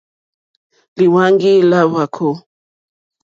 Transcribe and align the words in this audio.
Lìhwáŋɡí 0.97 1.51
lá 1.69 1.79
hwàkó. 1.91 2.27